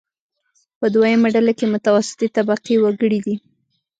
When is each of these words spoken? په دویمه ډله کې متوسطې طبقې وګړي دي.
په 0.79 0.85
دویمه 0.93 1.27
ډله 1.35 1.53
کې 1.57 1.65
متوسطې 1.73 2.27
طبقې 2.37 2.75
وګړي 2.79 3.19
دي. 3.25 3.35